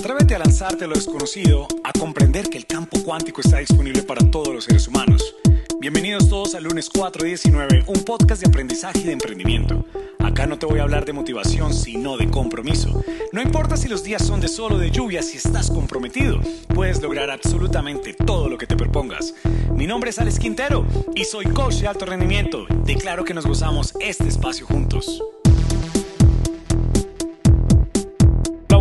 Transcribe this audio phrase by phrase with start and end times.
[0.00, 4.30] Atrévete a lanzarte a lo desconocido, a comprender que el campo cuántico está disponible para
[4.30, 5.34] todos los seres humanos.
[5.78, 9.84] Bienvenidos todos al lunes 419, un podcast de aprendizaje y de emprendimiento.
[10.18, 13.04] Acá no te voy a hablar de motivación, sino de compromiso.
[13.32, 16.40] No importa si los días son de sol o de lluvia, si estás comprometido,
[16.74, 19.34] puedes lograr absolutamente todo lo que te propongas.
[19.74, 22.64] Mi nombre es Alex Quintero y soy coach de alto rendimiento.
[22.86, 25.22] Declaro que nos gozamos este espacio juntos.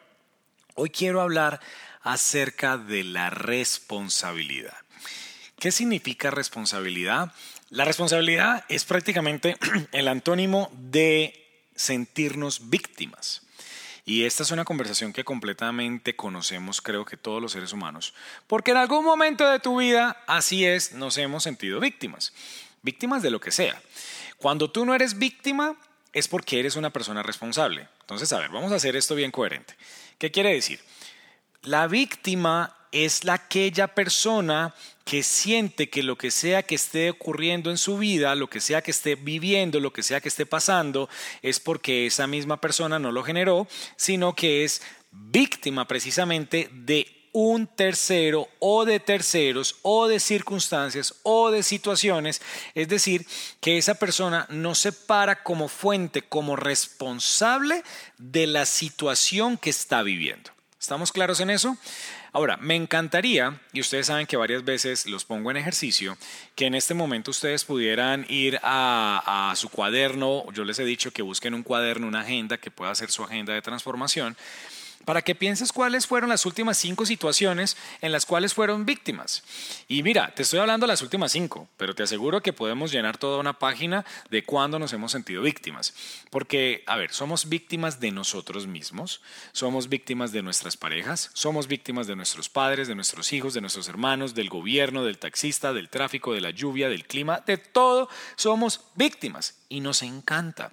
[0.80, 1.58] Hoy quiero hablar
[2.02, 4.76] acerca de la responsabilidad.
[5.58, 7.32] ¿Qué significa responsabilidad?
[7.68, 9.56] La responsabilidad es prácticamente
[9.92, 13.42] el antónimo de sentirnos víctimas.
[14.04, 18.14] Y esta es una conversación que completamente conocemos, creo que todos los seres humanos,
[18.46, 22.32] porque en algún momento de tu vida, así es, nos hemos sentido víctimas.
[22.82, 23.82] Víctimas de lo que sea.
[24.36, 25.76] Cuando tú no eres víctima,
[26.12, 27.88] es porque eres una persona responsable.
[28.00, 29.74] Entonces, a ver, vamos a hacer esto bien coherente.
[30.18, 30.80] ¿Qué quiere decir?
[31.62, 34.74] La víctima es la aquella persona
[35.04, 38.82] que siente que lo que sea que esté ocurriendo en su vida, lo que sea
[38.82, 41.08] que esté viviendo, lo que sea que esté pasando,
[41.42, 47.66] es porque esa misma persona no lo generó, sino que es víctima precisamente de un
[47.66, 52.40] tercero o de terceros o de circunstancias o de situaciones,
[52.74, 53.26] es decir,
[53.60, 57.82] que esa persona no se para como fuente, como responsable
[58.18, 60.50] de la situación que está viviendo.
[60.78, 61.76] ¿Estamos claros en eso?
[62.32, 66.16] Ahora, me encantaría, y ustedes saben que varias veces los pongo en ejercicio,
[66.54, 71.22] que en este momento ustedes pudieran ir a, su cuaderno, yo les he dicho que
[71.22, 74.36] busquen un cuaderno, una agenda que pueda ser su agenda de transformación,
[75.04, 79.42] para que pienses cuáles fueron las últimas cinco situaciones en las cuales fueron víctimas.
[79.88, 83.16] Y mira, te estoy hablando de las últimas cinco, pero te aseguro que podemos llenar
[83.16, 85.94] toda una página de cuándo nos hemos sentido víctimas.
[86.30, 89.22] Porque, a ver, somos víctimas de nosotros mismos,
[89.52, 93.88] somos víctimas de nuestras parejas, somos víctimas de nuestros padres, de nuestros hijos, de nuestros
[93.88, 98.82] hermanos, del gobierno, del taxista, del tráfico, de la lluvia, del clima, de todo somos
[98.94, 100.72] víctimas y nos encanta.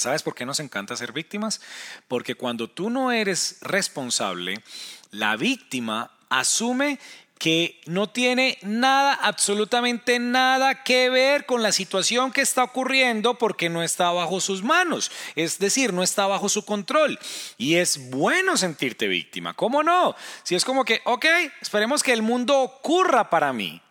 [0.00, 1.60] ¿Sabes por qué nos encanta ser víctimas?
[2.08, 4.64] Porque cuando tú no eres responsable,
[5.10, 6.98] la víctima asume
[7.38, 13.68] que no tiene nada, absolutamente nada que ver con la situación que está ocurriendo porque
[13.68, 17.18] no está bajo sus manos, es decir, no está bajo su control.
[17.58, 20.16] Y es bueno sentirte víctima, ¿cómo no?
[20.44, 21.26] Si es como que, ok,
[21.60, 23.82] esperemos que el mundo ocurra para mí.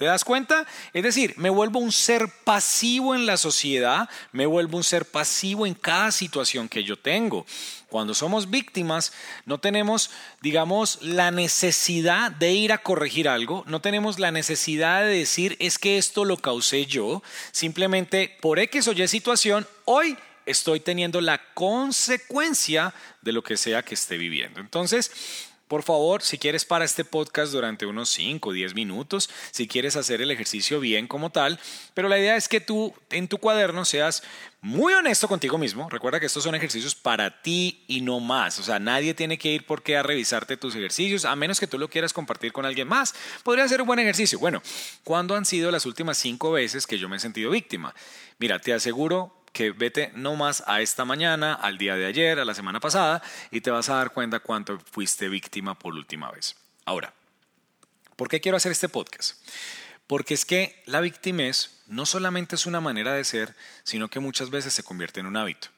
[0.00, 0.66] ¿Te das cuenta?
[0.94, 5.66] Es decir, me vuelvo un ser pasivo en la sociedad, me vuelvo un ser pasivo
[5.66, 7.44] en cada situación que yo tengo.
[7.90, 9.12] Cuando somos víctimas,
[9.44, 10.10] no tenemos,
[10.40, 15.78] digamos, la necesidad de ir a corregir algo, no tenemos la necesidad de decir es
[15.78, 17.22] que esto lo causé yo,
[17.52, 20.16] simplemente por X o Y situación, hoy
[20.46, 24.60] estoy teniendo la consecuencia de lo que sea que esté viviendo.
[24.60, 25.12] Entonces,
[25.70, 29.94] por favor, si quieres para este podcast durante unos 5 o 10 minutos, si quieres
[29.94, 31.60] hacer el ejercicio bien como tal,
[31.94, 34.24] pero la idea es que tú en tu cuaderno seas
[34.62, 35.88] muy honesto contigo mismo.
[35.88, 38.58] Recuerda que estos son ejercicios para ti y no más.
[38.58, 41.68] O sea, nadie tiene que ir por qué a revisarte tus ejercicios, a menos que
[41.68, 43.14] tú lo quieras compartir con alguien más.
[43.44, 44.40] Podría ser un buen ejercicio.
[44.40, 44.62] Bueno,
[45.04, 47.94] ¿cuándo han sido las últimas cinco veces que yo me he sentido víctima?
[48.40, 52.44] Mira, te aseguro que vete no más a esta mañana, al día de ayer, a
[52.44, 56.56] la semana pasada, y te vas a dar cuenta cuánto fuiste víctima por última vez.
[56.84, 57.12] Ahora,
[58.16, 59.42] ¿por qué quiero hacer este podcast?
[60.06, 63.54] Porque es que la victimez no solamente es una manera de ser,
[63.84, 65.68] sino que muchas veces se convierte en un hábito.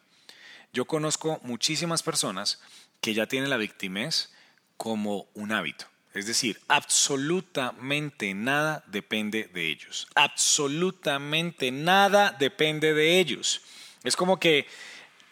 [0.72, 2.60] Yo conozco muchísimas personas
[3.00, 4.30] que ya tienen la victimez
[4.76, 5.91] como un hábito.
[6.14, 10.06] Es decir, absolutamente nada depende de ellos.
[10.14, 13.62] Absolutamente nada depende de ellos.
[14.04, 14.66] Es como que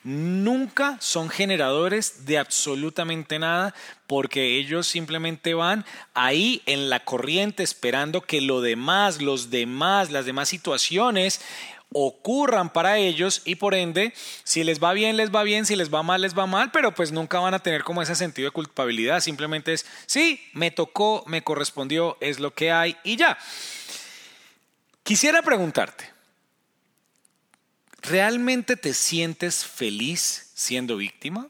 [0.03, 3.75] nunca son generadores de absolutamente nada
[4.07, 5.85] porque ellos simplemente van
[6.15, 11.43] ahí en la corriente esperando que lo demás, los demás, las demás situaciones
[11.93, 14.15] ocurran para ellos y por ende,
[14.45, 16.95] si les va bien, les va bien, si les va mal, les va mal, pero
[16.95, 21.25] pues nunca van a tener como ese sentido de culpabilidad, simplemente es, sí, me tocó,
[21.27, 23.39] me correspondió, es lo que hay y ya.
[25.03, 26.09] Quisiera preguntarte,
[28.03, 31.49] ¿realmente te sientes feliz siendo víctima?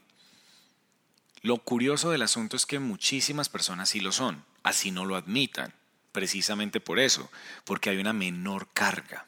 [1.43, 5.73] Lo curioso del asunto es que muchísimas personas sí lo son, así no lo admitan,
[6.11, 7.29] precisamente por eso,
[7.63, 9.27] porque hay una menor carga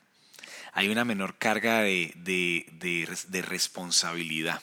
[0.73, 4.61] hay una menor carga de, responsabilidad.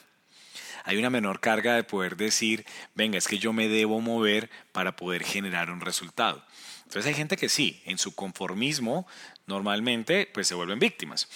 [0.84, 4.96] Hay una menor carga de poder decir, venga, es que yo me debo mover para
[4.96, 6.44] poder generar un resultado.
[6.84, 9.06] Entonces hay gente que sí, en su conformismo
[9.46, 11.28] normalmente pues se vuelven víctimas.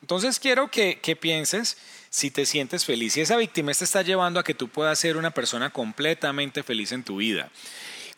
[0.00, 1.76] Entonces quiero que, que pienses
[2.08, 5.16] si te sientes feliz, si esa víctima te está llevando a que tú puedas ser
[5.16, 7.50] una persona completamente feliz en tu vida.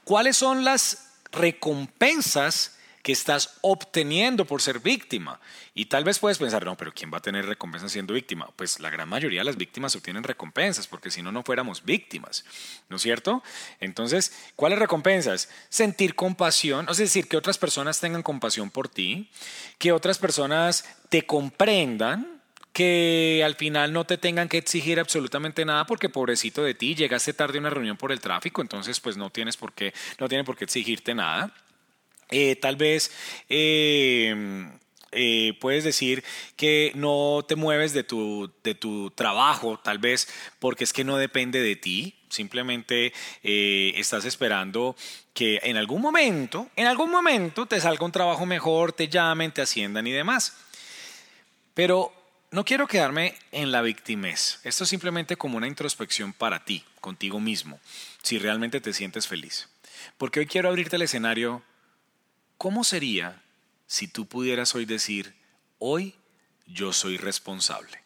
[0.04, 2.73] ¿Cuáles son las recompensas
[3.04, 5.38] que estás obteniendo por ser víctima.
[5.74, 8.48] Y tal vez puedes pensar, no, pero ¿quién va a tener recompensa siendo víctima?
[8.56, 12.46] Pues la gran mayoría de las víctimas obtienen recompensas, porque si no, no fuéramos víctimas,
[12.88, 13.42] ¿no es cierto?
[13.78, 15.50] Entonces, ¿cuáles recompensas?
[15.68, 19.30] Sentir compasión, es decir, que otras personas tengan compasión por ti,
[19.76, 22.40] que otras personas te comprendan,
[22.72, 27.34] que al final no te tengan que exigir absolutamente nada porque pobrecito de ti, llegaste
[27.34, 30.42] tarde a una reunión por el tráfico, entonces pues no tienes por qué, no tiene
[30.42, 31.52] por qué exigirte nada.
[32.36, 33.12] Eh, tal vez
[33.48, 34.66] eh,
[35.12, 36.24] eh, puedes decir
[36.56, 40.26] que no te mueves de tu, de tu trabajo, tal vez
[40.58, 43.12] porque es que no depende de ti, simplemente
[43.44, 44.96] estás esperando
[45.32, 49.62] que en algún momento, en algún momento te salga un trabajo mejor, te llamen, te
[49.62, 50.56] asciendan y demás.
[51.72, 52.12] Pero
[52.50, 54.58] no quiero quedarme en la victimez.
[54.64, 57.78] Esto es simplemente como una introspección para ti, contigo mismo,
[58.24, 59.68] si realmente te sientes feliz.
[60.18, 61.62] Porque hoy quiero abrirte el escenario
[62.58, 63.42] ¿Cómo sería
[63.86, 65.34] si tú pudieras hoy decir,
[65.78, 66.14] hoy
[66.66, 68.02] yo soy responsable?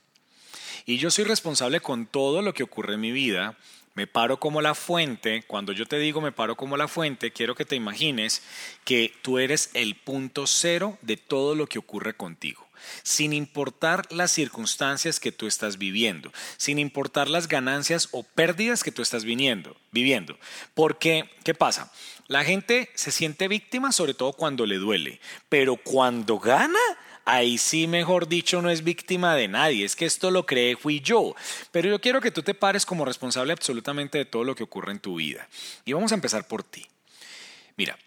[0.86, 3.56] Y yo soy responsable con todo lo que ocurre en mi vida.
[3.94, 5.42] Me paro como la fuente.
[5.42, 8.42] Cuando yo te digo me paro como la fuente, quiero que te imagines
[8.84, 12.67] que tú eres el punto cero de todo lo que ocurre contigo
[13.02, 18.92] sin importar las circunstancias que tú estás viviendo, sin importar las ganancias o pérdidas que
[18.92, 20.38] tú estás viniendo, viviendo.
[20.74, 21.92] Porque, ¿qué pasa?
[22.26, 26.78] La gente se siente víctima sobre todo cuando le duele, pero cuando gana,
[27.28, 29.84] ahí sí, mejor dicho, no es víctima de nadie.
[29.84, 31.34] Es que esto lo creé, fui yo.
[31.70, 34.92] Pero yo quiero que tú te pares como responsable absolutamente de todo lo que ocurre
[34.92, 35.48] en tu vida.
[35.84, 36.86] Y vamos a empezar por ti.
[37.76, 37.98] Mira,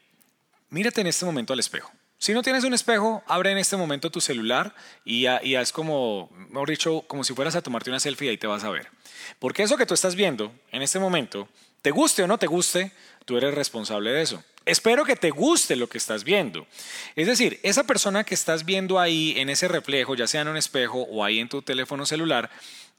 [0.69, 1.91] mírate en este momento al espejo.
[2.21, 6.29] Si no tienes un espejo, abre en este momento tu celular y, y haz como,
[6.51, 8.89] mejor dicho, como si fueras a tomarte una selfie y ahí te vas a ver.
[9.39, 11.49] Porque eso que tú estás viendo en este momento,
[11.81, 12.91] te guste o no te guste,
[13.25, 14.43] tú eres responsable de eso.
[14.67, 16.67] Espero que te guste lo que estás viendo.
[17.15, 20.57] Es decir, esa persona que estás viendo ahí en ese reflejo, ya sea en un
[20.57, 22.51] espejo o ahí en tu teléfono celular,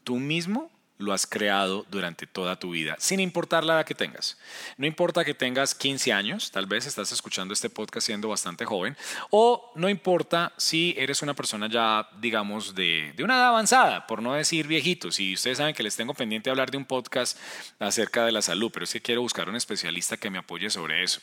[0.02, 0.68] tú mismo
[1.02, 4.38] lo has creado durante toda tu vida, sin importar la edad que tengas.
[4.76, 8.96] No importa que tengas 15 años, tal vez estás escuchando este podcast siendo bastante joven,
[9.30, 14.22] o no importa si eres una persona ya, digamos, de, de una edad avanzada, por
[14.22, 15.10] no decir viejito.
[15.10, 17.38] Si ustedes saben que les tengo pendiente hablar de un podcast
[17.78, 21.02] acerca de la salud, pero es que quiero buscar un especialista que me apoye sobre
[21.02, 21.20] eso.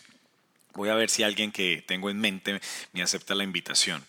[0.73, 2.61] Voy a ver si alguien que tengo en mente
[2.93, 4.05] me acepta la invitación.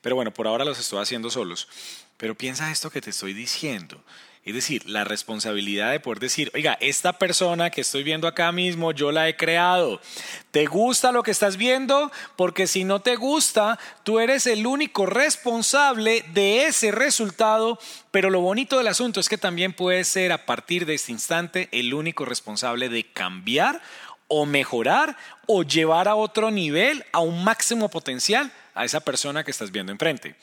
[0.00, 1.68] Pero bueno, por ahora los estoy haciendo solos.
[2.16, 4.02] Pero piensa esto que te estoy diciendo.
[4.48, 8.92] Es decir, la responsabilidad de poder decir, oiga, esta persona que estoy viendo acá mismo,
[8.92, 10.00] yo la he creado.
[10.52, 12.10] ¿Te gusta lo que estás viendo?
[12.34, 17.78] Porque si no te gusta, tú eres el único responsable de ese resultado.
[18.10, 21.68] Pero lo bonito del asunto es que también puedes ser a partir de este instante
[21.70, 23.82] el único responsable de cambiar
[24.28, 29.50] o mejorar o llevar a otro nivel, a un máximo potencial a esa persona que
[29.50, 30.36] estás viendo enfrente.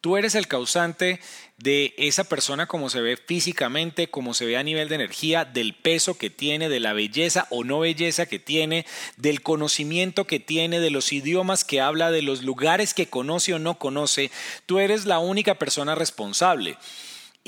[0.00, 1.18] Tú eres el causante
[1.56, 5.74] de esa persona como se ve físicamente, como se ve a nivel de energía, del
[5.74, 8.86] peso que tiene, de la belleza o no belleza que tiene,
[9.16, 13.58] del conocimiento que tiene, de los idiomas que habla, de los lugares que conoce o
[13.58, 14.30] no conoce.
[14.66, 16.76] Tú eres la única persona responsable.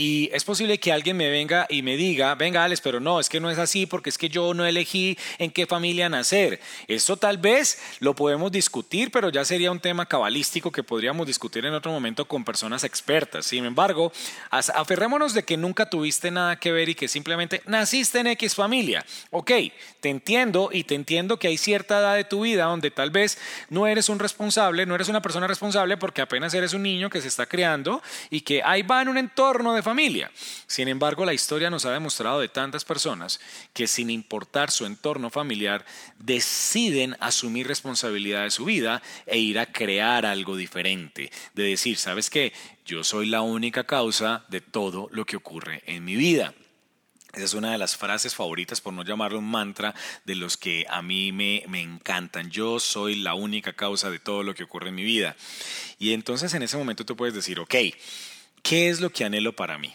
[0.00, 3.28] Y es posible que alguien me venga y me diga, venga Alex, pero no, es
[3.28, 6.58] que no es así porque es que yo no elegí en qué familia nacer.
[6.88, 11.66] Esto tal vez lo podemos discutir, pero ya sería un tema cabalístico que podríamos discutir
[11.66, 13.44] en otro momento con personas expertas.
[13.44, 14.10] Sin embargo,
[14.50, 19.04] aferrémonos de que nunca tuviste nada que ver y que simplemente naciste en X familia.
[19.30, 19.50] Ok,
[20.00, 23.36] te entiendo y te entiendo que hay cierta edad de tu vida donde tal vez
[23.68, 27.20] no eres un responsable, no eres una persona responsable porque apenas eres un niño que
[27.20, 29.89] se está creando y que ahí va en un entorno de familia.
[30.66, 33.40] Sin embargo, la historia nos ha demostrado de tantas personas
[33.72, 35.84] que sin importar su entorno familiar,
[36.18, 41.30] deciden asumir responsabilidad de su vida e ir a crear algo diferente.
[41.54, 42.52] De decir, ¿sabes qué?
[42.84, 46.54] Yo soy la única causa de todo lo que ocurre en mi vida.
[47.32, 49.94] Esa es una de las frases favoritas, por no llamarlo un mantra,
[50.24, 52.50] de los que a mí me, me, encantan.
[52.50, 55.36] Yo soy la única causa de todo lo que ocurre en mi vida.
[56.00, 57.74] Y entonces en ese momento tú puedes decir, ok,
[58.62, 59.94] ¿Qué es lo que anhelo para mí?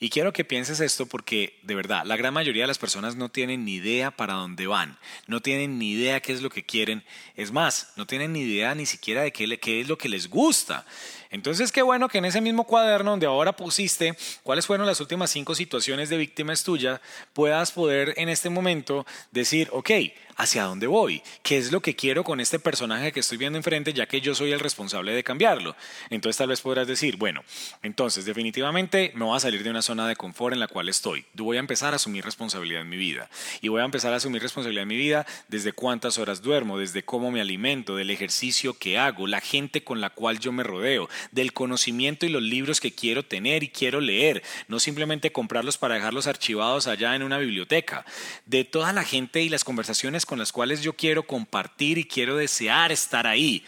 [0.00, 3.30] Y quiero que pienses esto porque, de verdad, la gran mayoría de las personas no
[3.30, 7.02] tienen ni idea para dónde van, no tienen ni idea qué es lo que quieren,
[7.34, 10.86] es más, no tienen ni idea ni siquiera de qué, es lo que les gusta.
[11.30, 15.30] Entonces, qué bueno que en ese mismo cuaderno donde ahora pusiste cuáles fueron las últimas
[15.30, 17.00] cinco situaciones de víctimas tuyas,
[17.32, 19.90] puedas poder en este momento decir, ok,
[20.38, 21.20] ¿hacia dónde voy?
[21.42, 24.34] ¿Qué es lo que quiero con este personaje que estoy viendo enfrente, ya que yo
[24.34, 25.76] soy el responsable de cambiarlo?
[26.10, 27.42] Entonces tal vez podrás decir, bueno,
[27.82, 31.24] entonces definitivamente me voy a salir de una zona de confort en la cual estoy.
[31.34, 33.28] Voy a empezar a asumir responsabilidad en mi vida.
[33.60, 37.02] Y voy a empezar a asumir responsabilidad en mi vida desde cuántas horas duermo, desde
[37.02, 41.08] cómo me alimento, del ejercicio que hago, la gente con la cual yo me rodeo,
[41.32, 45.96] del conocimiento y los libros que quiero tener y quiero leer, no simplemente comprarlos para
[45.96, 48.04] dejarlos archivados allá en una biblioteca,
[48.46, 52.36] de toda la gente y las conversaciones con las cuales yo quiero compartir y quiero
[52.36, 53.64] desear estar ahí.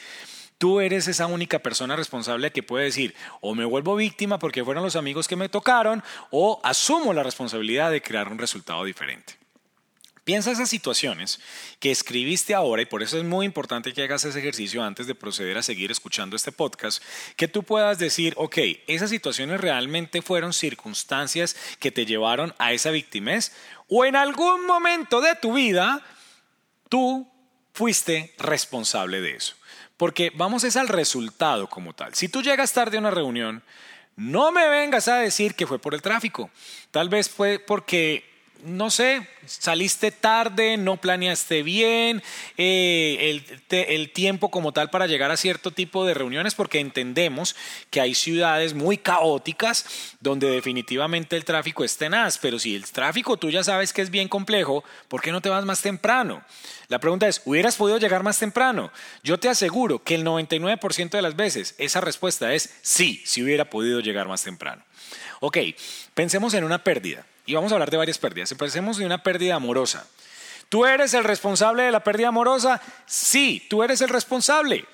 [0.58, 4.84] Tú eres esa única persona responsable que puede decir, o me vuelvo víctima porque fueron
[4.84, 9.40] los amigos que me tocaron, o asumo la responsabilidad de crear un resultado diferente.
[10.22, 11.40] Piensa esas situaciones
[11.78, 15.14] que escribiste ahora y por eso es muy importante que hagas ese ejercicio antes de
[15.14, 17.02] proceder a seguir escuchando este podcast,
[17.36, 22.90] que tú puedas decir, ok, esas situaciones realmente fueron circunstancias que te llevaron a esa
[22.90, 23.52] victimez
[23.88, 26.04] o en algún momento de tu vida
[26.90, 27.26] tú
[27.72, 29.54] fuiste responsable de eso.
[29.96, 32.14] Porque vamos es al resultado como tal.
[32.14, 33.62] Si tú llegas tarde a una reunión,
[34.16, 36.50] no me vengas a decir que fue por el tráfico.
[36.90, 38.29] Tal vez fue porque
[38.64, 42.22] no sé, saliste tarde, no planeaste bien
[42.56, 47.56] eh, el, tiempo como tal para llegar a cierto tipo de reuniones, porque entendemos
[47.90, 49.86] que hay ciudades muy caóticas
[50.20, 54.10] donde definitivamente el tráfico es tenaz, pero si el tráfico tú ya sabes que es
[54.10, 56.42] bien complejo, ¿por qué no te vas más temprano?
[56.88, 58.90] La pregunta es, ¿hubieras podido llegar más temprano?
[59.22, 63.70] Yo te aseguro que el 99% de las veces esa respuesta es sí, si hubiera
[63.70, 64.82] podido llegar más temprano.
[65.40, 65.58] Ok,
[66.14, 67.24] pensemos en una pérdida.
[67.50, 68.52] Y vamos a hablar de varias pérdidas.
[68.52, 70.06] Empecemos de una pérdida amorosa.
[70.68, 72.80] ¿Tú eres el responsable de la pérdida amorosa?
[73.04, 74.84] Sí, tú eres el responsable.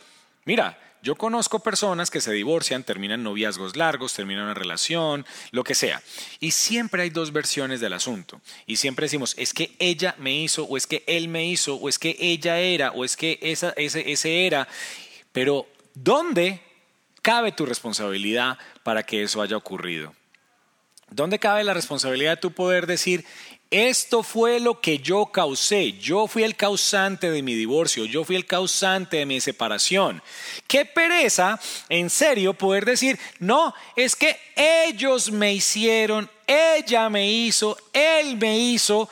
[0.46, 5.74] Mira, yo conozco personas que se divorcian, terminan noviazgos largos, terminan una relación, lo que
[5.74, 6.00] sea.
[6.40, 8.40] Y siempre hay dos versiones del asunto.
[8.66, 11.90] Y siempre decimos, es que ella me hizo, o es que él me hizo, o
[11.90, 14.66] es que ella era, o es que esa, ese, ese era.
[15.30, 16.62] Pero, ¿dónde
[17.20, 20.14] cabe tu responsabilidad para que eso haya ocurrido?
[21.10, 23.24] ¿Dónde cabe la responsabilidad de tu poder decir,
[23.70, 28.36] esto fue lo que yo causé, yo fui el causante de mi divorcio, yo fui
[28.36, 30.22] el causante de mi separación?
[30.66, 37.76] Qué pereza, en serio, poder decir, no, es que ellos me hicieron, ella me hizo,
[37.92, 39.08] él me hizo.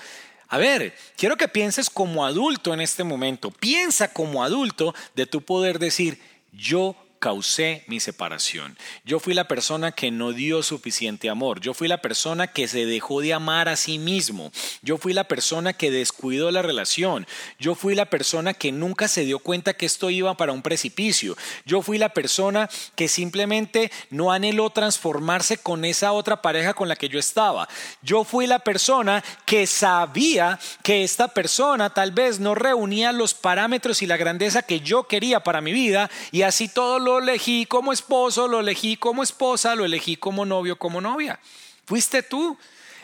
[0.49, 5.43] A ver, quiero que pienses como adulto en este momento, piensa como adulto de tu
[5.43, 6.21] poder decir,
[6.53, 8.77] yo causé mi separación.
[9.07, 11.59] Yo fui la persona que no dio suficiente amor.
[11.59, 14.53] Yo fui la persona que se dejó de amar a sí mismo.
[14.83, 17.27] Yo fui la persona que descuidó la relación.
[17.59, 21.35] Yo fui la persona que nunca se dio cuenta que esto iba para un precipicio.
[21.65, 26.97] Yo fui la persona que simplemente no anheló transformarse con esa otra pareja con la
[26.97, 27.71] que yo estaba.
[28.03, 34.03] Yo fui la persona que sabía que esta persona tal vez no reunía los parámetros
[34.03, 37.93] y la grandeza que yo quería para mi vida y así todo lo elegí como
[37.93, 41.41] esposo, lo elegí como esposa, lo elegí como novio, como novia.
[41.87, 42.59] Fuiste tú.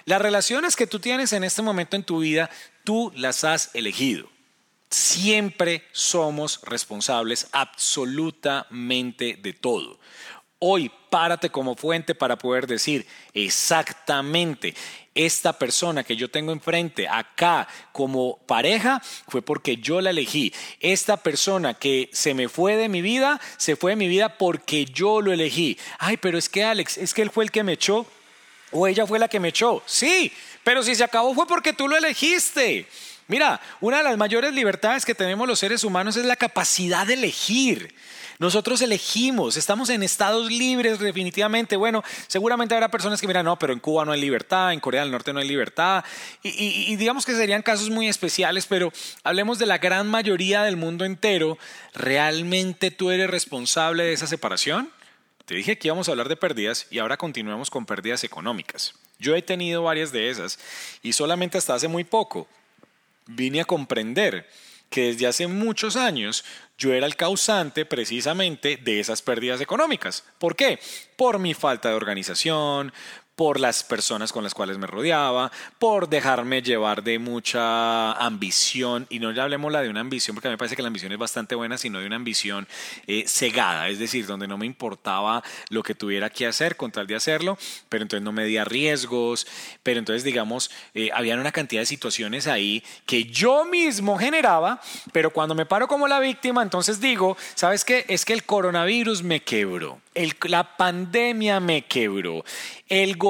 [0.06, 2.50] Las relaciones que tú tienes en este momento en tu vida,
[2.84, 4.28] tú las has elegido.
[4.90, 10.00] Siempre somos responsables absolutamente de todo.
[10.60, 14.74] Hoy párate como fuente para poder decir exactamente,
[15.14, 20.52] esta persona que yo tengo enfrente acá como pareja fue porque yo la elegí.
[20.78, 24.84] Esta persona que se me fue de mi vida, se fue de mi vida porque
[24.84, 25.78] yo lo elegí.
[25.98, 28.06] Ay, pero es que Alex, es que él fue el que me echó
[28.70, 29.82] o ella fue la que me echó.
[29.86, 32.86] Sí, pero si se acabó fue porque tú lo elegiste.
[33.26, 37.14] Mira, una de las mayores libertades que tenemos los seres humanos es la capacidad de
[37.14, 37.94] elegir.
[38.40, 41.76] Nosotros elegimos, estamos en estados libres definitivamente.
[41.76, 45.02] Bueno, seguramente habrá personas que miran, no, pero en Cuba no hay libertad, en Corea
[45.02, 46.02] del Norte no hay libertad.
[46.42, 48.94] Y, digamos que serían casos muy especiales, pero
[49.24, 51.58] hablemos de la gran mayoría del mundo entero.
[51.92, 54.90] ¿Realmente tú eres responsable de esa separación?
[55.44, 58.94] Te dije que íbamos a hablar de pérdidas y ahora continuemos con pérdidas económicas.
[59.18, 60.58] Yo he tenido varias de esas
[61.02, 62.48] y solamente hasta hace muy poco
[63.26, 64.48] vine a comprender
[64.90, 66.44] que desde hace muchos años
[66.76, 70.24] yo era el causante precisamente de esas pérdidas económicas.
[70.38, 70.78] ¿Por qué?
[71.16, 72.92] Por mi falta de organización,
[73.40, 79.18] por las personas con las cuales me rodeaba, por dejarme llevar de mucha ambición, y
[79.18, 81.10] no ya hablemos la de una ambición, porque a mí me parece que la ambición
[81.10, 82.68] es bastante buena, sino de una ambición
[83.06, 87.06] eh, cegada, es decir, donde no me importaba lo que tuviera que hacer con tal
[87.06, 87.56] de hacerlo,
[87.88, 89.46] pero entonces no me di riesgos,
[89.82, 94.82] pero entonces digamos, eh, habían una cantidad de situaciones ahí que yo mismo generaba,
[95.12, 98.04] pero cuando me paro como la víctima, entonces digo, ¿sabes qué?
[98.06, 99.98] Es que el coronavirus me quebró
[100.42, 102.44] la pandemia me quebró,
[102.88, 103.29] el gobierno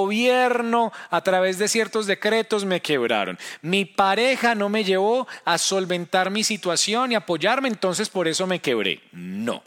[1.10, 6.44] a través de ciertos decretos me quebraron, mi pareja no me llevó a solventar mi
[6.44, 9.00] situación y apoyarme, entonces por eso me quebré.
[9.12, 9.62] No.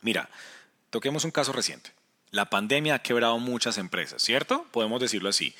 [0.00, 0.28] Mira,
[0.90, 1.90] toquemos un caso reciente.
[2.30, 4.64] La pandemia ha quebrado muchas empresas, ¿cierto?
[4.70, 5.54] Podemos decirlo así.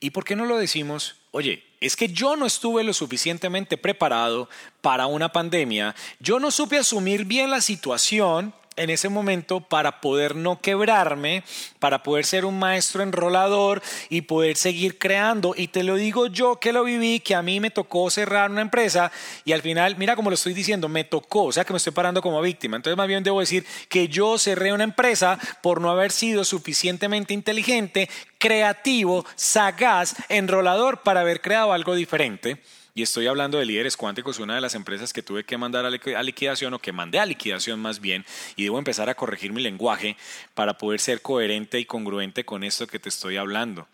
[0.00, 1.16] ¿Y por qué no lo decimos?
[1.32, 4.48] Oye, es que yo no estuve lo suficientemente preparado
[4.80, 10.36] para una pandemia, yo no supe asumir bien la situación en ese momento para poder
[10.36, 11.44] no quebrarme,
[11.78, 15.54] para poder ser un maestro enrolador y poder seguir creando.
[15.56, 18.60] Y te lo digo yo que lo viví, que a mí me tocó cerrar una
[18.60, 19.12] empresa
[19.44, 21.92] y al final, mira como lo estoy diciendo, me tocó, o sea que me estoy
[21.92, 22.76] parando como víctima.
[22.76, 27.34] Entonces más bien debo decir que yo cerré una empresa por no haber sido suficientemente
[27.34, 32.60] inteligente, creativo, sagaz, enrolador para haber creado algo diferente.
[32.96, 36.22] Y estoy hablando de líderes cuánticos, una de las empresas que tuve que mandar a
[36.22, 40.16] liquidación o que mandé a liquidación más bien, y debo empezar a corregir mi lenguaje
[40.54, 43.88] para poder ser coherente y congruente con esto que te estoy hablando.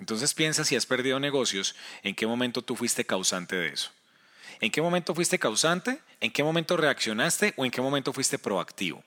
[0.00, 3.90] Entonces piensa si has perdido negocios, en qué momento tú fuiste causante de eso.
[4.60, 6.00] ¿En qué momento fuiste causante?
[6.20, 7.54] ¿En qué momento reaccionaste?
[7.56, 9.04] ¿O en qué momento fuiste proactivo?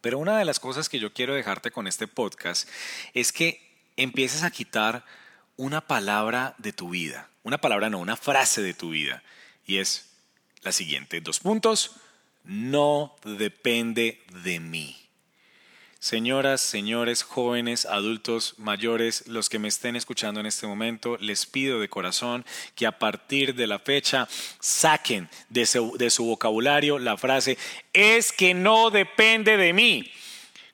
[0.00, 2.68] Pero una de las cosas que yo quiero dejarte con este podcast
[3.12, 3.60] es que
[3.96, 5.04] empieces a quitar
[5.56, 9.22] una palabra de tu vida una palabra no, una frase de tu vida.
[9.66, 10.10] Y es
[10.62, 11.96] la siguiente, dos puntos,
[12.44, 14.96] no depende de mí.
[16.00, 21.78] Señoras, señores, jóvenes, adultos, mayores, los que me estén escuchando en este momento, les pido
[21.78, 24.26] de corazón que a partir de la fecha
[24.60, 27.58] saquen de su, de su vocabulario la frase,
[27.92, 30.10] es que no depende de mí.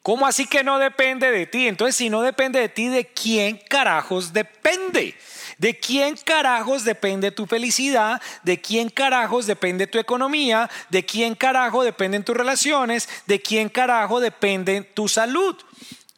[0.00, 1.66] ¿Cómo así que no depende de ti?
[1.66, 5.16] Entonces, si no depende de ti, ¿de quién carajos depende?
[5.58, 8.20] ¿De quién carajos depende tu felicidad?
[8.42, 10.68] ¿De quién carajos depende tu economía?
[10.90, 13.08] ¿De quién carajo dependen tus relaciones?
[13.26, 15.56] ¿De quién carajo depende tu salud?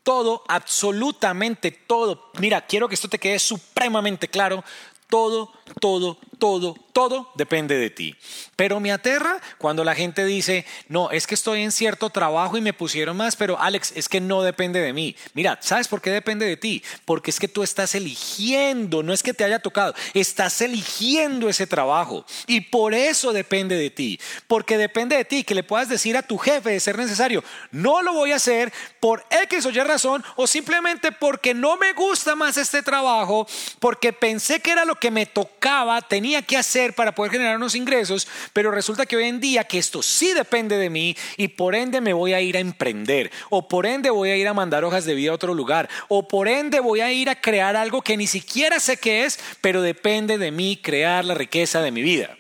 [0.02, 2.30] Todo, absolutamente todo.
[2.38, 4.64] Mira, quiero que esto te quede supremamente claro.
[5.08, 8.16] Todo, todo, todo, todo depende de ti.
[8.56, 12.60] Pero me aterra cuando la gente dice, no, es que estoy en cierto trabajo y
[12.60, 15.14] me pusieron más, pero Alex, es que no depende de mí.
[15.34, 16.82] Mira, ¿sabes por qué depende de ti?
[17.04, 21.66] Porque es que tú estás eligiendo, no es que te haya tocado, estás eligiendo ese
[21.66, 22.24] trabajo.
[22.46, 24.20] Y por eso depende de ti.
[24.46, 28.02] Porque depende de ti que le puedas decir a tu jefe de ser necesario, no
[28.02, 32.34] lo voy a hacer por X o Y razón o simplemente porque no me gusta
[32.34, 33.46] más este trabajo,
[33.78, 37.74] porque pensé que era lo que me tocaba, tenía que hacer para poder generar unos
[37.74, 41.74] ingresos, pero resulta que hoy en día que esto sí depende de mí y por
[41.74, 44.84] ende me voy a ir a emprender, o por ende voy a ir a mandar
[44.84, 48.02] hojas de vida a otro lugar, o por ende voy a ir a crear algo
[48.02, 52.02] que ni siquiera sé qué es, pero depende de mí crear la riqueza de mi
[52.02, 52.36] vida.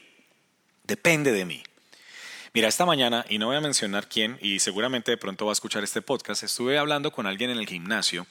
[0.84, 1.62] Depende de mí.
[2.54, 5.54] Mira, esta mañana, y no voy a mencionar quién, y seguramente de pronto va a
[5.54, 8.26] escuchar este podcast, estuve hablando con alguien en el gimnasio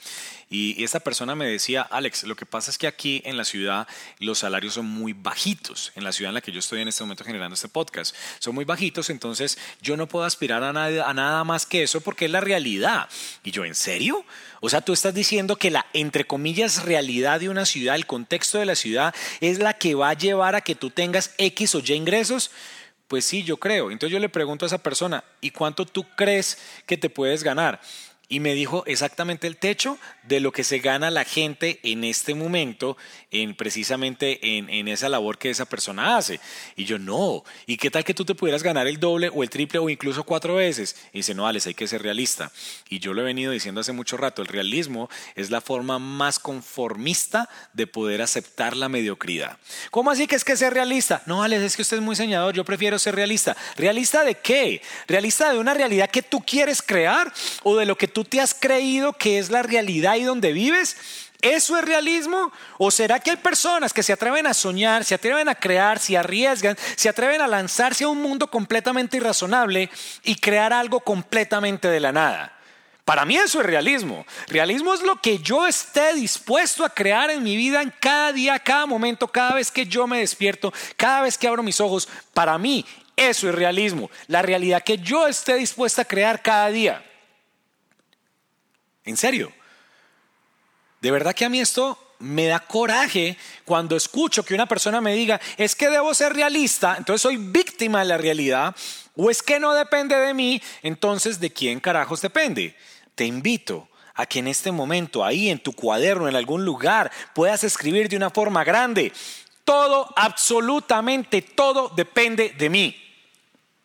[0.49, 3.88] y esta persona me decía, Alex, lo que pasa es que aquí en la ciudad
[4.19, 7.03] los salarios son muy bajitos, en la ciudad en la que yo estoy en este
[7.03, 11.13] momento generando este podcast, son muy bajitos, entonces yo no puedo aspirar a nada, a
[11.13, 13.10] nada más que eso porque es la realidad.
[13.43, 14.25] Y yo, ¿en serio?
[14.62, 18.58] O sea, tú estás diciendo que la, entre comillas, realidad de una ciudad, el contexto
[18.58, 21.80] de la ciudad, es la que va a llevar a que tú tengas X o
[21.80, 22.51] Y ingresos.
[23.08, 23.91] Pues sí, yo creo.
[23.91, 27.80] Entonces yo le pregunto a esa persona, ¿y cuánto tú crees que te puedes ganar?
[28.29, 32.35] Y me dijo exactamente el techo de lo que se gana la gente en este
[32.35, 32.97] momento,
[33.31, 36.41] en precisamente en, en, esa labor que esa persona hace.
[36.75, 39.49] Y yo, no, ¿y qué tal que tú te pudieras ganar el doble o el
[39.49, 40.97] triple o incluso cuatro veces?
[41.13, 42.51] Y dice, no, Alex, hay que ser realista.
[42.89, 46.39] Y yo lo he venido diciendo hace mucho rato, el realismo es la forma más
[46.39, 49.57] conformista de poder aceptar la mediocridad.
[49.89, 51.23] ¿Cómo así que es que ser realista?
[51.25, 53.55] No, Alex, es que usted es muy señador, yo prefiero ser realista.
[53.77, 54.81] ¿Realista de qué?
[55.07, 57.31] ¿Realista de una realidad que tú quieres crear
[57.63, 60.97] o de lo que tú te has creído que es la realidad y donde vives?
[61.41, 62.51] ¿Eso es realismo?
[62.80, 66.17] ¿O será que hay personas que se atreven a soñar, se atreven a crear, se
[66.17, 69.89] arriesgan, se atreven a lanzarse a un mundo completamente irrazonable
[70.23, 72.53] y crear algo completamente de la nada?
[73.06, 74.25] Para mí eso es realismo.
[74.47, 78.60] Realismo es lo que yo esté dispuesto a crear en mi vida en cada día,
[78.60, 82.10] cada momento, cada vez que yo me despierto, cada vez que abro mis ojos.
[82.34, 84.10] Para mí eso es realismo.
[84.27, 87.07] La realidad que yo esté dispuesta a crear cada día.
[89.08, 89.52] En serio.
[91.02, 95.13] De verdad que a mí esto me da coraje cuando escucho que una persona me
[95.13, 98.76] diga, es que debo ser realista, entonces soy víctima de la realidad,
[99.15, 102.76] o es que no depende de mí, entonces ¿de quién carajos depende?
[103.15, 107.63] Te invito a que en este momento, ahí en tu cuaderno, en algún lugar, puedas
[107.63, 109.13] escribir de una forma grande,
[109.63, 113.04] todo, absolutamente todo depende de mí.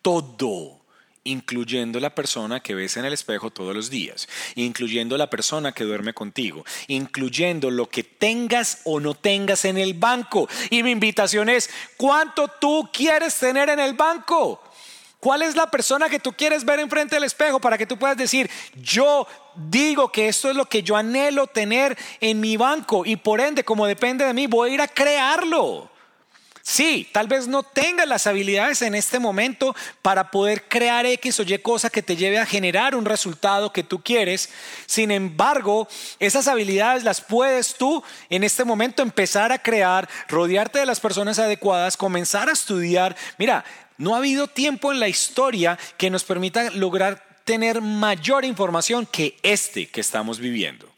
[0.01, 0.82] Todo
[1.23, 5.83] incluyendo la persona que ves en el espejo todos los días, incluyendo la persona que
[5.83, 10.49] duerme contigo, incluyendo lo que tengas o no tengas en el banco.
[10.69, 14.61] Y mi invitación es, ¿cuánto tú quieres tener en el banco?
[15.19, 18.17] ¿Cuál es la persona que tú quieres ver enfrente del espejo para que tú puedas
[18.17, 23.15] decir, yo digo que esto es lo que yo anhelo tener en mi banco y
[23.15, 25.92] por ende, como depende de mí, voy a ir a crearlo?
[26.65, 31.43] Sí, tal vez no tengas las habilidades en este momento para poder crear X o
[31.43, 34.49] Y cosa que te lleve a generar un resultado que tú quieres.
[34.85, 40.85] Sin embargo, esas habilidades las puedes tú en este momento empezar a crear, rodearte de
[40.85, 43.17] las personas adecuadas, comenzar a estudiar.
[43.37, 43.65] Mira,
[43.97, 49.37] no ha habido tiempo en la historia que nos permita lograr tener mayor información que
[49.43, 50.92] este que estamos viviendo.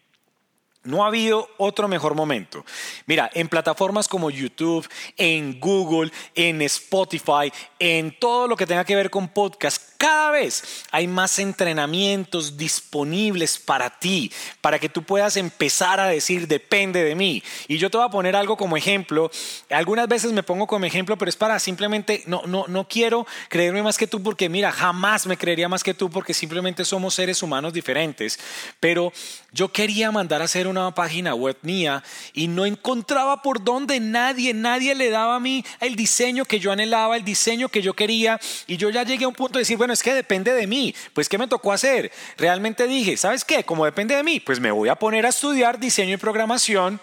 [0.86, 2.64] No ha habido otro mejor momento.
[3.06, 8.96] Mira, en plataformas como YouTube, en Google, en Spotify, en todo lo que tenga que
[8.96, 14.32] ver con podcast, cada vez hay más entrenamientos disponibles para ti,
[14.62, 17.44] para que tú puedas empezar a decir, depende de mí.
[17.68, 19.32] Y yo te voy a poner algo como ejemplo.
[19.70, 23.84] Algunas veces me pongo como ejemplo, pero es para simplemente, no, no, no quiero creerme
[23.84, 27.42] más que tú porque mira, jamás me creería más que tú porque simplemente somos seres
[27.42, 28.40] humanos diferentes.
[28.80, 29.14] Pero
[29.52, 32.04] yo quería mandar a hacer una página web mía
[32.34, 36.72] y no encontraba por dónde nadie, nadie le daba a mí el diseño que yo
[36.72, 38.40] anhelaba, el diseño que yo quería.
[38.68, 40.96] Y yo ya llegué a un punto de decir, bueno, es que depende de mí.
[41.14, 42.12] Pues, ¿qué me tocó hacer?
[42.38, 43.64] Realmente dije, ¿sabes qué?
[43.64, 47.00] Como depende de mí, pues me voy a poner a estudiar diseño y programación.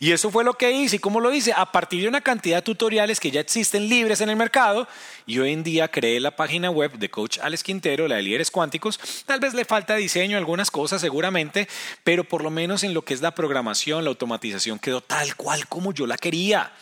[0.00, 0.96] Y eso fue lo que hice.
[0.96, 1.52] ¿Y cómo lo hice?
[1.52, 4.88] A partir de una cantidad de tutoriales que ya existen libres en el mercado,
[5.26, 8.50] y hoy en día creé la página web de Coach Alex Quintero, la de líderes
[8.50, 8.98] cuánticos.
[9.26, 11.68] Tal vez le falta diseño, algunas cosas seguramente,
[12.02, 15.66] pero por lo menos en lo que es la programación, la automatización, quedó tal cual
[15.66, 16.72] como yo la quería.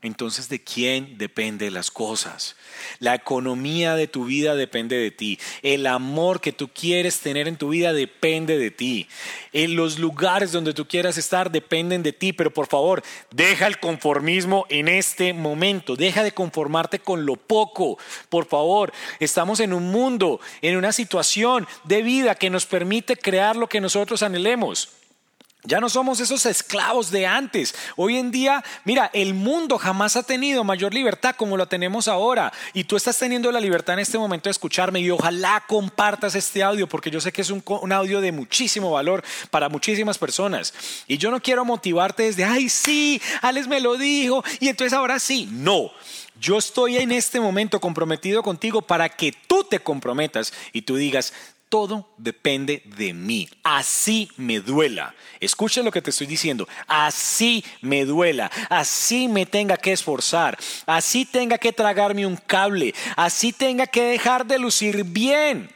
[0.00, 2.54] Entonces, ¿de quién dependen las cosas?
[3.00, 5.40] La economía de tu vida depende de ti.
[5.62, 9.08] El amor que tú quieres tener en tu vida depende de ti.
[9.52, 12.32] En los lugares donde tú quieras estar dependen de ti.
[12.32, 15.96] Pero por favor, deja el conformismo en este momento.
[15.96, 17.98] Deja de conformarte con lo poco.
[18.28, 23.56] Por favor, estamos en un mundo, en una situación de vida que nos permite crear
[23.56, 24.90] lo que nosotros anhelemos.
[25.64, 27.74] Ya no somos esos esclavos de antes.
[27.96, 32.52] Hoy en día, mira, el mundo jamás ha tenido mayor libertad como lo tenemos ahora.
[32.74, 36.62] Y tú estás teniendo la libertad en este momento de escucharme y ojalá compartas este
[36.62, 40.72] audio porque yo sé que es un, audio de muchísimo valor para muchísimas personas.
[41.08, 45.18] Y yo no quiero motivarte desde, ay, sí, Alex me lo dijo y entonces ahora
[45.18, 45.48] sí.
[45.50, 45.90] No.
[46.40, 51.32] Yo estoy en este momento comprometido contigo para que tú te comprometas y tú digas,
[51.68, 53.48] todo depende de mí.
[53.62, 55.14] Así me duela.
[55.40, 56.68] Escucha lo que te estoy diciendo.
[56.86, 58.50] Así me duela.
[58.68, 60.58] Así me tenga que esforzar.
[60.86, 62.94] Así tenga que tragarme un cable.
[63.16, 65.70] Así tenga que dejar de lucir bien.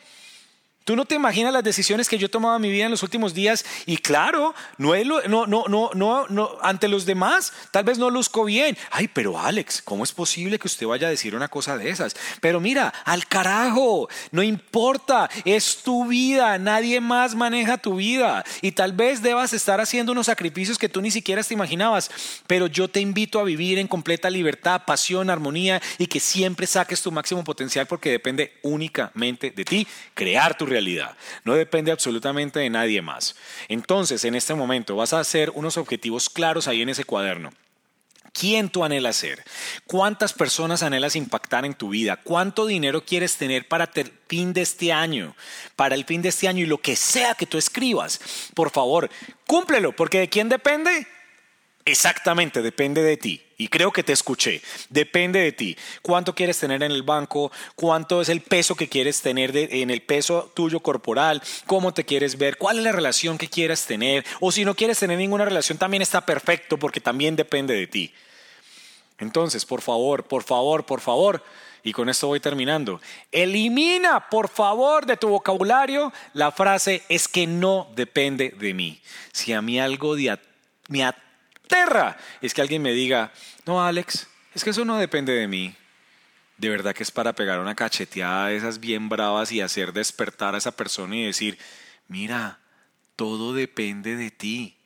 [0.85, 3.05] Tú no te imaginas las decisiones que yo he tomado en mi vida en los
[3.05, 4.95] últimos días y claro, no,
[5.29, 8.77] no, no, no, no, no, ante los demás tal vez no luzco bien.
[8.91, 12.17] Ay, pero Alex, ¿cómo es posible que usted vaya a decir una cosa de esas?
[12.41, 18.73] Pero mira, al carajo, no importa, es tu vida, nadie más maneja tu vida y
[18.73, 22.11] tal vez debas estar haciendo unos sacrificios que tú ni siquiera te imaginabas,
[22.47, 27.03] pero yo te invito a vivir en completa libertad, pasión, armonía y que siempre saques
[27.03, 32.71] tu máximo potencial porque depende únicamente de ti crear tu realidad, no depende absolutamente de
[32.71, 33.37] nadie más.
[33.69, 37.53] Entonces, en este momento vas a hacer unos objetivos claros ahí en ese cuaderno.
[38.33, 39.45] ¿Quién tú anhelas ser?
[39.87, 42.17] ¿Cuántas personas anhelas impactar en tu vida?
[42.17, 45.37] ¿Cuánto dinero quieres tener para el fin de este año?
[45.77, 48.21] Para el fin de este año y lo que sea que tú escribas.
[48.55, 49.11] Por favor,
[49.47, 51.07] cúmplelo, porque ¿de quién depende?
[51.85, 53.43] Exactamente, depende de ti.
[53.59, 54.63] Y creo que te escuché.
[54.89, 55.77] Depende de ti.
[56.01, 57.51] ¿Cuánto quieres tener en el banco?
[57.75, 61.43] ¿Cuánto es el peso que quieres tener en el peso tuyo corporal?
[61.67, 62.57] ¿Cómo te quieres ver?
[62.57, 64.25] ¿Cuál es la relación que quieras tener?
[64.41, 68.13] O si no quieres tener ninguna relación, también está perfecto porque también depende de ti.
[69.19, 71.45] Entonces, por favor, por favor, por favor,
[71.85, 77.47] y con esto voy terminando, elimina, por favor, de tu vocabulario la frase es que
[77.47, 79.01] no depende de mí.
[79.33, 80.17] Si a mí algo
[80.89, 81.05] me
[82.41, 83.33] es que alguien me diga,
[83.67, 85.75] no, Alex, es que eso no depende de mí.
[86.59, 90.55] De verdad que es para pegar una cacheteada de esas bien bravas y hacer despertar
[90.55, 91.59] a esa persona y decir,
[92.09, 92.61] mira,
[93.17, 94.77] todo depende de ti.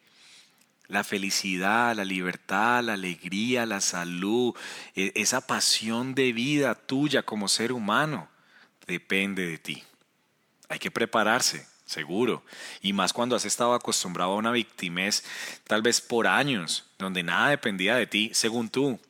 [0.89, 4.55] La felicidad, la libertad, la alegría, la salud,
[4.95, 8.29] e, esa pasión de vida tuya como ser humano,
[8.87, 9.83] depende de ti.
[10.69, 12.43] Hay que prepararse, seguro.
[12.83, 15.25] Y más cuando has estado acostumbrado a una victimez,
[15.65, 19.01] tal vez por años, donde nada dependía de ti, según tú.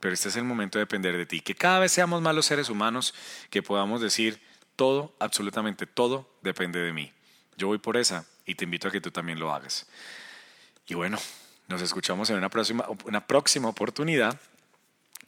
[0.00, 1.40] Pero este es el momento de depender de ti.
[1.40, 3.14] Que cada vez seamos más los seres humanos,
[3.50, 4.40] que podamos decir,
[4.76, 7.12] todo, absolutamente todo, depende de mí.
[7.56, 9.86] Yo voy por esa y te invito a que tú también lo hagas.
[10.86, 11.18] Y bueno,
[11.66, 14.40] nos escuchamos en una próxima, una próxima oportunidad.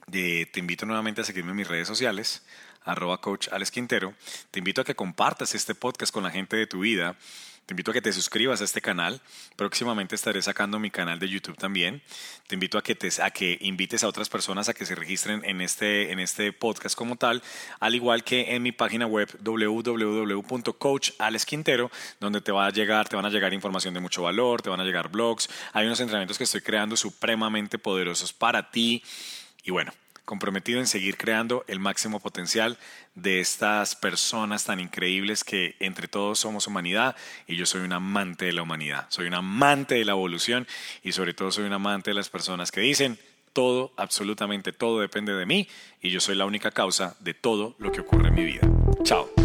[0.06, 2.42] De, te invito nuevamente a seguirme en mis redes sociales,
[2.84, 4.14] arroba coach Alex Quintero.
[4.50, 7.16] Te invito a que compartas este podcast con la gente de tu vida.
[7.70, 9.20] Te invito a que te suscribas a este canal.
[9.54, 12.02] Próximamente estaré sacando mi canal de YouTube también.
[12.48, 15.44] Te invito a que, te, a que invites a otras personas a que se registren
[15.44, 17.44] en este, en este podcast como tal,
[17.78, 23.26] al igual que en mi página web www.coachalesquintero, donde te va a llegar, te van
[23.26, 25.48] a llegar información de mucho valor, te van a llegar blogs.
[25.72, 29.04] Hay unos entrenamientos que estoy creando supremamente poderosos para ti.
[29.62, 29.92] Y bueno,
[30.30, 32.78] comprometido en seguir creando el máximo potencial
[33.16, 37.16] de estas personas tan increíbles que entre todos somos humanidad
[37.48, 40.68] y yo soy un amante de la humanidad, soy un amante de la evolución
[41.02, 43.18] y sobre todo soy un amante de las personas que dicen
[43.52, 45.66] todo, absolutamente todo depende de mí
[46.00, 48.60] y yo soy la única causa de todo lo que ocurre en mi vida.
[49.02, 49.39] Chao.